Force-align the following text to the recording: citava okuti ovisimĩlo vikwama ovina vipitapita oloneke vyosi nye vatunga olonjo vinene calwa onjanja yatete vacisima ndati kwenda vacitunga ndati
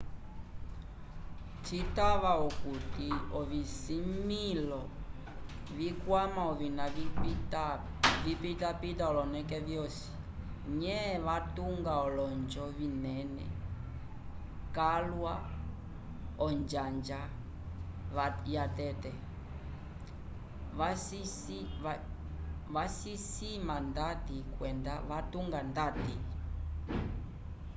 citava 1.65 2.31
okuti 2.47 3.07
ovisimĩlo 3.39 4.81
vikwama 5.77 6.41
ovina 6.51 6.85
vipitapita 8.23 9.03
oloneke 9.11 9.57
vyosi 9.67 10.09
nye 10.79 10.99
vatunga 11.25 11.93
olonjo 12.05 12.65
vinene 12.77 13.45
calwa 14.75 15.35
onjanja 16.47 17.21
yatete 18.53 19.11
vacisima 22.75 23.75
ndati 23.89 24.37
kwenda 24.55 24.93
vacitunga 25.09 25.59
ndati 25.69 26.15